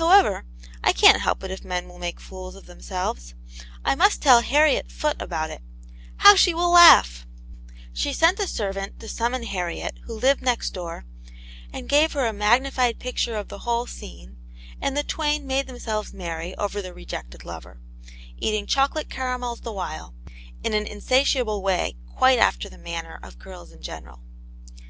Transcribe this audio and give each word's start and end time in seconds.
However, 0.00 0.46
I 0.82 0.94
can't 0.94 1.20
help 1.20 1.44
it 1.44 1.50
if 1.50 1.62
men 1.62 1.88
will 1.88 1.98
make 1.98 2.20
fools 2.20 2.54
of 2.56 2.64
themselves. 2.64 3.34
I 3.84 3.94
must 3.96 4.22
tell 4.22 4.40
Harriet 4.40 4.90
Foot 4.90 5.20
about 5.20 5.50
it; 5.50 5.60
how 6.16 6.36
she 6.36 6.54
will 6.54 6.70
laugh!" 6.70 7.06
This 7.12 7.18
thought 7.18 7.34
quite 7.34 7.44
restored 7.44 7.68
her 7.68 7.72
spirits; 7.82 8.00
she 8.00 8.12
sent 8.14 8.40
a 8.40 8.48
servant 8.48 9.00
to 9.00 9.08
summon 9.10 9.42
Harriet, 9.42 9.98
who 10.04 10.14
lived 10.18 10.40
next 10.40 10.70
door, 10.70 11.04
and 11.70 11.86
gave 11.86 12.12
her 12.12 12.24
a 12.24 12.32
magnified 12.32 12.98
picture 12.98 13.36
of 13.36 13.48
the 13.48 13.58
whole 13.58 13.86
scene, 13.86 14.38
and 14.80 14.96
the 14.96 15.02
twain 15.02 15.46
made 15.46 15.66
themselves 15.66 16.14
merry 16.14 16.54
over 16.56 16.80
the 16.80 16.94
rejected 16.94 17.44
lover, 17.44 17.78
eating 18.38 18.64
chocolate 18.64 19.10
caramels 19.10 19.60
the 19.60 19.70
while, 19.72 20.14
in 20.64 20.72
an 20.72 20.86
insatiable 20.86 21.62
way, 21.62 21.94
quite 22.16 22.38
after 22.38 22.70
the 22.70 22.78
manner 22.78 23.20
of 23.22 23.38
girls 23.38 23.70
in 23.70 23.82
general. 23.82 24.22